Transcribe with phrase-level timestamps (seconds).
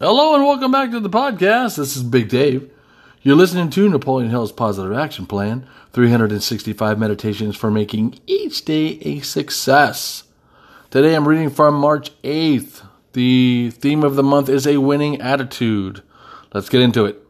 [0.00, 1.76] Hello and welcome back to the podcast.
[1.76, 2.70] This is Big Dave.
[3.22, 9.18] You're listening to Napoleon Hill's Positive Action Plan 365 Meditations for Making Each Day a
[9.18, 10.22] Success.
[10.92, 12.86] Today I'm reading from March 8th.
[13.14, 16.04] The theme of the month is a winning attitude.
[16.54, 17.20] Let's get into it.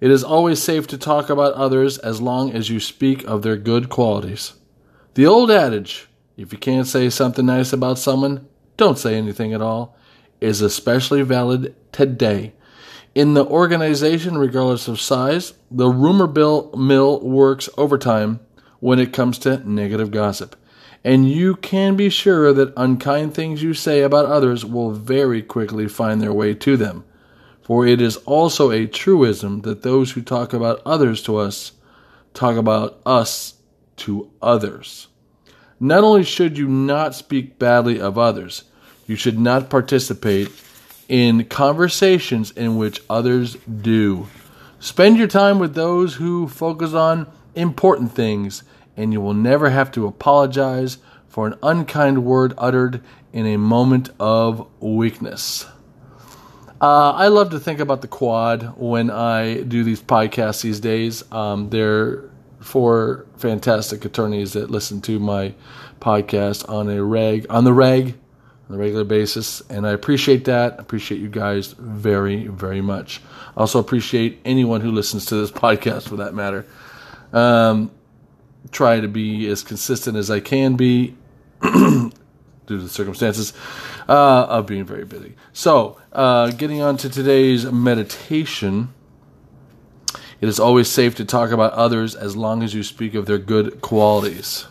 [0.00, 3.56] It is always safe to talk about others as long as you speak of their
[3.56, 4.52] good qualities.
[5.14, 8.46] The old adage, if you can't say something nice about someone,
[8.76, 9.96] don't say anything at all,
[10.40, 12.52] is especially valid today.
[13.14, 18.40] In the organization, regardless of size, the rumor bill mill works overtime
[18.80, 20.54] when it comes to negative gossip.
[21.02, 25.88] And you can be sure that unkind things you say about others will very quickly
[25.88, 27.04] find their way to them.
[27.62, 31.72] For it is also a truism that those who talk about others to us
[32.34, 33.54] talk about us
[33.96, 35.08] to others.
[35.80, 38.64] Not only should you not speak badly of others,
[39.06, 40.50] you should not participate
[41.08, 44.26] in conversations in which others do.
[44.80, 48.62] Spend your time with those who focus on important things,
[48.96, 54.10] and you will never have to apologize for an unkind word uttered in a moment
[54.18, 55.66] of weakness.
[56.80, 61.30] Uh, I love to think about the quad when I do these podcasts these days.
[61.32, 62.24] Um, they're
[62.60, 65.54] four fantastic attorneys that listen to my
[66.00, 68.14] podcast on a reg on the reg
[68.68, 70.80] on a regular basis, and I appreciate that.
[70.80, 73.22] Appreciate you guys very, very much.
[73.56, 76.66] Also appreciate anyone who listens to this podcast, for that matter.
[77.32, 77.90] Um,
[78.70, 81.16] try to be as consistent as I can be
[81.62, 82.10] due
[82.66, 83.52] to the circumstances
[84.08, 85.34] uh, of being very busy.
[85.52, 88.92] So, uh, getting on to today's meditation.
[90.38, 93.38] It is always safe to talk about others as long as you speak of their
[93.38, 94.66] good qualities.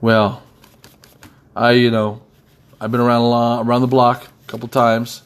[0.00, 0.42] Well,
[1.54, 2.22] I, you know,
[2.80, 5.22] I've been around around the block a couple times.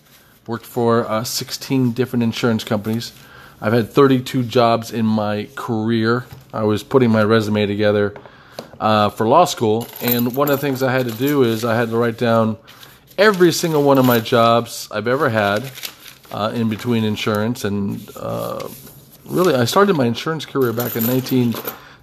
[0.46, 3.12] Worked for uh, 16 different insurance companies.
[3.60, 6.26] I've had 32 jobs in my career.
[6.52, 8.14] I was putting my resume together
[8.80, 11.76] uh, for law school, and one of the things I had to do is I
[11.76, 12.58] had to write down
[13.16, 15.70] every single one of my jobs I've ever had
[16.32, 17.64] uh, in between insurance.
[17.64, 18.68] And uh,
[19.26, 21.54] really, I started my insurance career back in 19,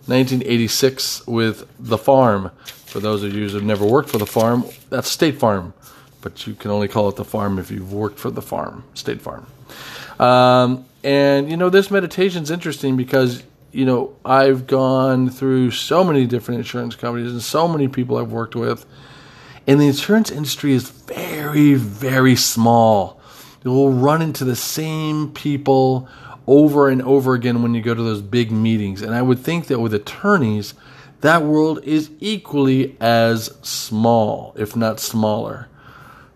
[0.08, 2.52] 1986 with the farm.
[2.86, 5.74] For those of you who have never worked for the farm, that's State Farm,
[6.22, 9.22] but you can only call it the farm if you've worked for the farm, State
[9.22, 9.46] Farm.
[10.20, 16.04] Um, and you know, this meditation is interesting because you know I've gone through so
[16.04, 18.86] many different insurance companies and so many people I've worked with,
[19.68, 23.20] and the insurance industry is very, very small.
[23.64, 26.10] You will run into the same people
[26.48, 29.02] over and over again when you go to those big meetings.
[29.02, 30.74] And I would think that with attorneys,
[31.22, 35.68] that world is equally as small, if not smaller.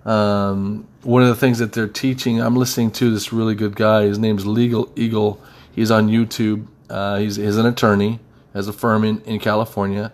[0.05, 4.03] Um, one of the things that they're teaching, I'm listening to this really good guy.
[4.03, 5.41] His name's Legal Eagle.
[5.71, 6.67] He's on YouTube.
[6.89, 8.19] Uh, he's, he's an attorney,
[8.53, 10.13] has a firm in, in California.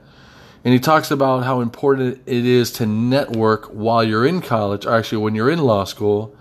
[0.63, 4.95] And he talks about how important it is to network while you're in college, or
[4.95, 6.35] actually when you're in law school,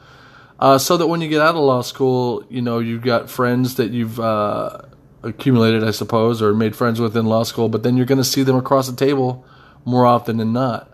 [0.60, 3.76] uh, so that when you get out of law school, you know, you've got friends
[3.76, 4.82] that you've uh,
[5.22, 8.25] accumulated, I suppose, or made friends with in law school, but then you're going to
[8.25, 9.44] see them across the table
[9.87, 10.87] more often than not.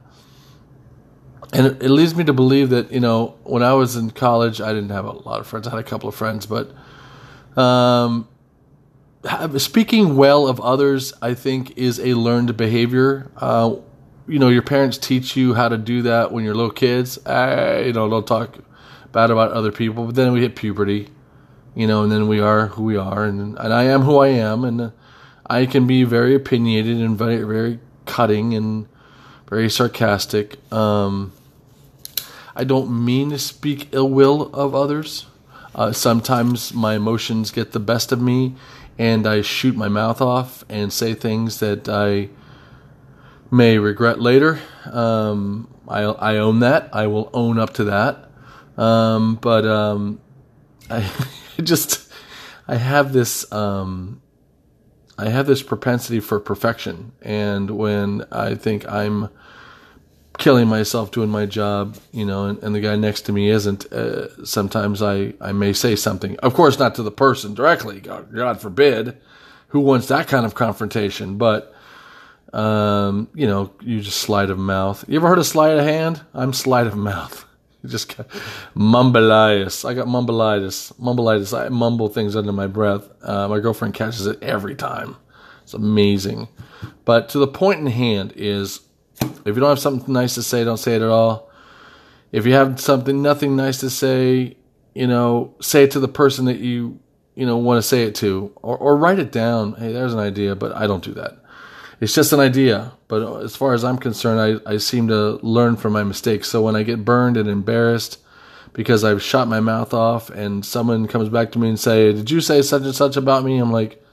[1.52, 4.72] And it, leads me to believe that, you know, when I was in college, I
[4.72, 5.66] didn't have a lot of friends.
[5.66, 6.72] I had a couple of friends, but
[7.60, 8.28] um,
[9.56, 13.30] speaking well of others, I think, is a learned behavior.
[13.36, 13.76] Uh,
[14.28, 17.24] you know, your parents teach you how to do that when you're little kids.
[17.26, 18.58] I, you know, don't talk
[19.16, 21.08] bad about other people, but then we hit puberty
[21.76, 24.28] you know, and then we are who we are, and and I am who I
[24.28, 24.92] am, and
[25.46, 28.88] I can be very opinionated and very very cutting and
[29.48, 30.56] very sarcastic.
[30.72, 31.32] Um,
[32.56, 35.26] I don't mean to speak ill will of others.
[35.74, 38.54] Uh, sometimes my emotions get the best of me,
[38.98, 42.30] and I shoot my mouth off and say things that I
[43.50, 44.60] may regret later.
[44.90, 46.88] Um, I, I own that.
[46.94, 48.25] I will own up to that.
[48.76, 50.20] Um, but um,
[50.90, 51.08] I
[51.62, 52.10] just
[52.68, 54.22] I have this um,
[55.18, 59.30] I have this propensity for perfection, and when I think I'm
[60.38, 63.90] killing myself doing my job, you know, and, and the guy next to me isn't,
[63.92, 66.36] uh, sometimes I, I may say something.
[66.38, 69.16] Of course, not to the person directly, God, God forbid.
[69.68, 71.38] Who wants that kind of confrontation?
[71.38, 71.74] But,
[72.52, 75.04] um, you know, you just slide of mouth.
[75.08, 76.22] You ever heard of sleight of hand?
[76.34, 77.44] I'm sleight of mouth.
[77.90, 78.16] just
[78.74, 79.88] mumbleitis.
[79.88, 80.92] I got mumbleitis.
[81.00, 81.58] Mumbleitis.
[81.58, 83.08] I mumble things under my breath.
[83.22, 85.16] Uh, my girlfriend catches it every time.
[85.62, 86.48] It's amazing.
[87.04, 88.80] But to the point in hand is,
[89.20, 91.50] if you don't have something nice to say, don't say it at all.
[92.32, 94.56] If you have something, nothing nice to say,
[94.94, 96.98] you know, say it to the person that you,
[97.34, 99.74] you know, want to say it to, or, or write it down.
[99.74, 101.38] Hey, there's an idea, but I don't do that.
[102.00, 102.92] It's just an idea.
[103.08, 106.48] But as far as I'm concerned, I, I seem to learn from my mistakes.
[106.48, 108.18] So when I get burned and embarrassed
[108.72, 112.30] because I've shot my mouth off and someone comes back to me and say, did
[112.30, 113.58] you say such and such about me?
[113.58, 114.04] I'm like,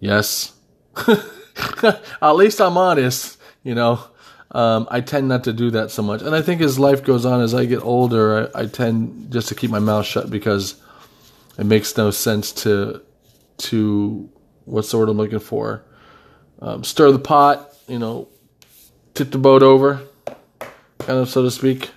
[0.00, 0.52] yes.
[1.06, 4.00] At least I'm honest, you know.
[4.50, 6.22] Um, I tend not to do that so much.
[6.22, 9.48] And I think as life goes on, as I get older, I, I tend just
[9.48, 10.82] to keep my mouth shut because
[11.56, 13.02] it makes no sense to,
[13.58, 14.28] to,
[14.66, 15.84] the word I'm looking for?
[16.60, 18.28] Um, stir the pot, you know,
[19.14, 20.02] tip the boat over,
[20.98, 21.90] kind of, so to speak.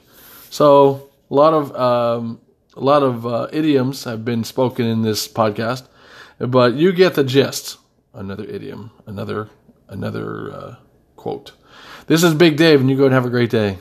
[0.50, 2.40] So a lot of, um,
[2.75, 5.88] a lot of uh, idioms have been spoken in this podcast,
[6.40, 7.78] but you get the gist.
[8.13, 9.50] Another idiom, another,
[9.88, 10.75] another uh,
[11.16, 11.54] quote.
[12.08, 13.78] This is Big Dave, and you go and have a great day.